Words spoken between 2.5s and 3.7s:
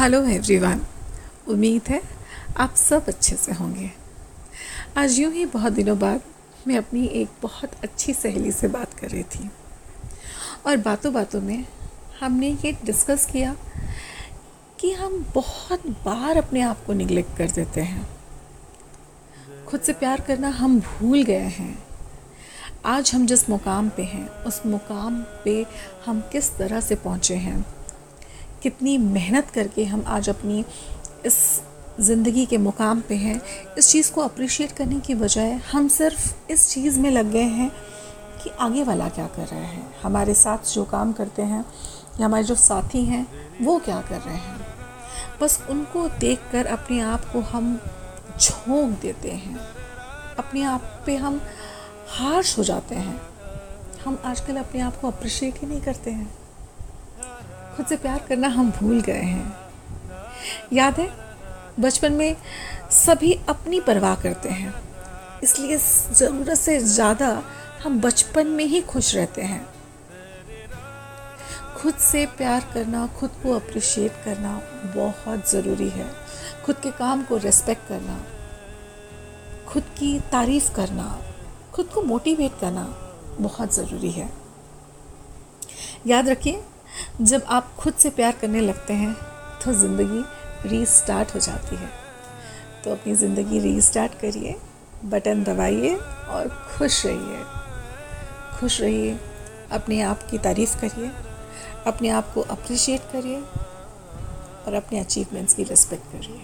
आप सब अच्छे से